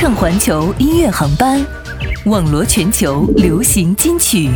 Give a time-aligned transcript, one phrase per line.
[0.00, 1.66] 唱环球音乐航班，
[2.26, 4.48] 网罗全球流行金曲，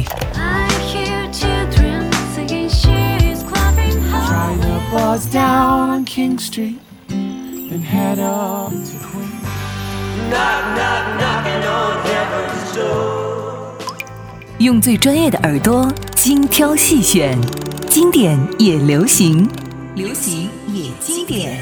[14.59, 17.37] 用最专业的耳朵精挑细选，
[17.89, 19.45] 经典也流行，
[19.97, 21.59] 流行也经典。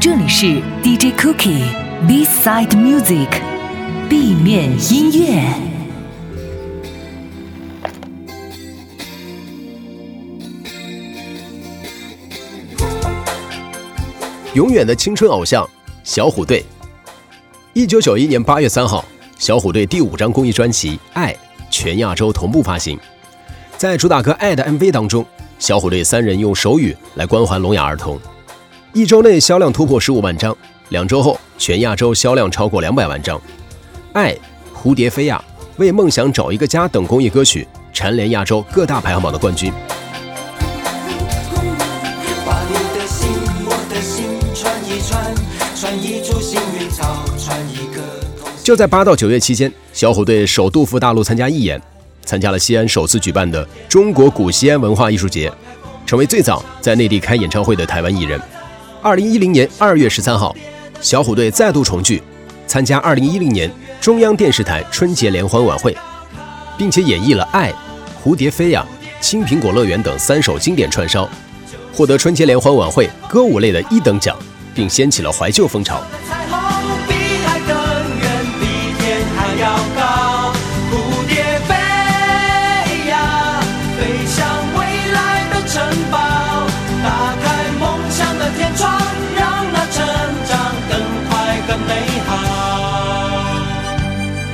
[0.00, 1.74] 这里是 DJ Cookie
[2.08, 3.28] Beside Music
[4.08, 5.44] B 面音乐。
[14.54, 15.68] 永远的青春偶像
[16.02, 16.64] 小虎队。
[17.74, 19.04] 一九九一年八月三号，
[19.38, 21.34] 小虎队第五张公益专辑《爱》
[21.70, 22.98] 全亚洲同步发行。
[23.76, 25.26] 在主打歌《爱》的 MV 当中，
[25.58, 28.18] 小虎队三人用手语来关怀聋哑儿童。
[28.92, 30.56] 一周内销量突破十五万张，
[30.88, 33.38] 两周后全亚洲销量超过两百万张。
[34.12, 34.32] 《爱》、
[34.76, 35.40] 《蝴蝶飞呀》、
[35.76, 39.72] 《为梦想找一个家》等公益歌曲蝉联亚洲各大排行榜的冠军。
[42.44, 43.28] 把你的心，
[43.64, 44.24] 我的心
[44.56, 45.34] 串一串，
[45.76, 48.02] 串一株幸运草，串一个
[48.40, 51.80] 同就在八到九月期间，小虎队首度赴大陆参加义演，
[52.24, 55.52] 参加了西安首次举办的中国古西安文化艺术节，
[56.04, 58.40] 成为最早在内地开演唱会的台湾艺人。
[59.02, 60.54] 二零一零年二月十三号，
[61.00, 62.22] 小虎队再度重聚，
[62.66, 65.96] 参加二零一零年中央电视台春节联欢晚会，
[66.76, 67.72] 并且演绎了《爱》
[68.22, 68.84] 《蝴蝶飞呀》
[69.24, 71.26] 《青苹果乐园》等三首经典串烧，
[71.94, 74.36] 获得春节联欢晚会歌舞类的一等奖，
[74.74, 76.02] 并掀起了怀旧风潮。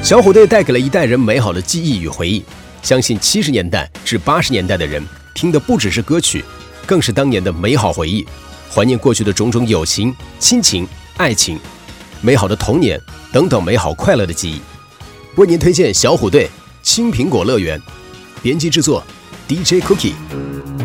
[0.06, 2.40] 小虎队带给了一代人美好的记忆与回忆。
[2.80, 6.44] 相信七十年代至八十年代的人听的不只是歌曲，
[6.86, 8.24] 更是当年的美好回忆，
[8.72, 11.58] 怀念过去的种种友情、亲情、爱情、
[12.20, 13.00] 美好的童年
[13.33, 14.61] 等等美好快乐的记忆。
[15.34, 16.45] 为您推荐小虎队
[16.84, 17.77] 《青苹果乐园》，
[18.40, 19.05] 编辑制作
[19.48, 20.76] DJ Cookie。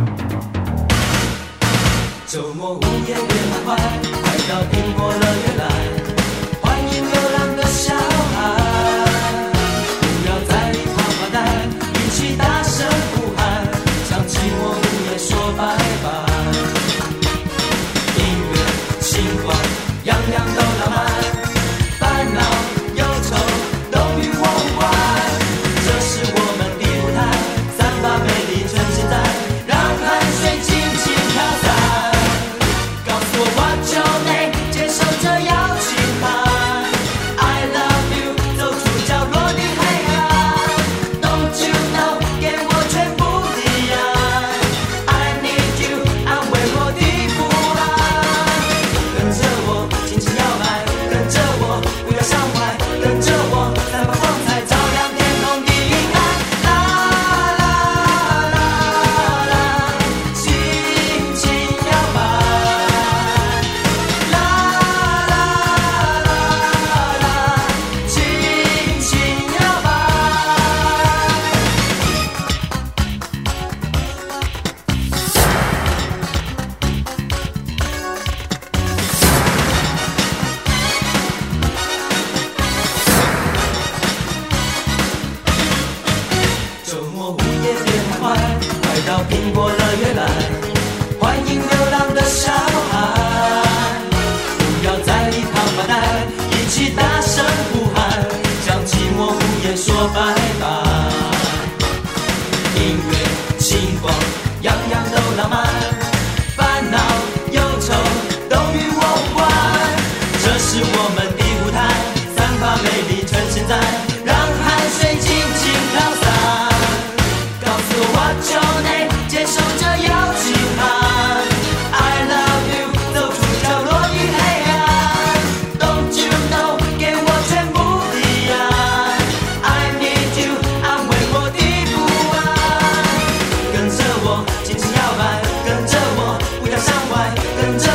[137.36, 137.91] 更加。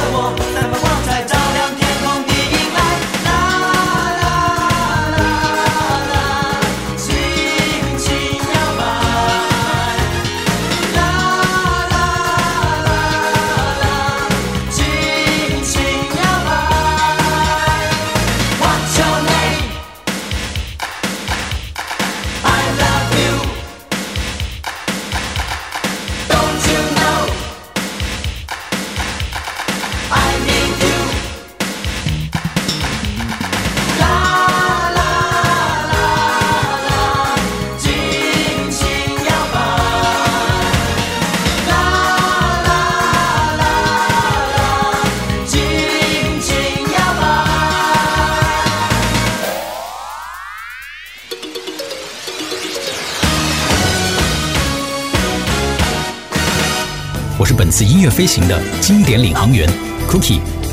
[57.38, 59.68] 我是本次音乐飞行的经典领航员
[60.08, 60.65] Cookie。